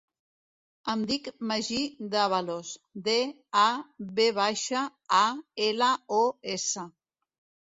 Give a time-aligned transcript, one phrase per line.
[0.93, 1.81] Em dic Magí
[2.15, 2.71] Davalos:
[3.09, 3.15] de,
[3.65, 3.67] a,
[4.21, 4.83] ve baixa,
[5.19, 5.21] a,
[5.69, 5.93] ela,
[6.23, 6.25] o,
[6.57, 6.89] essa.